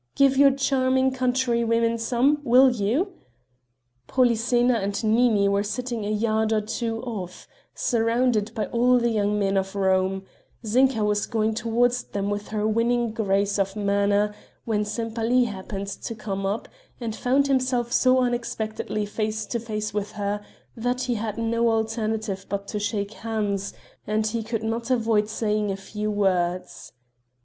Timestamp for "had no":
21.13-21.69